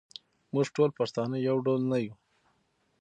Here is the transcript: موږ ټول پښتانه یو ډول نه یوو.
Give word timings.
موږ 0.53 0.67
ټول 0.75 0.89
پښتانه 0.99 1.37
یو 1.47 1.57
ډول 1.65 1.81
نه 1.91 1.97
یوو. 2.05 2.15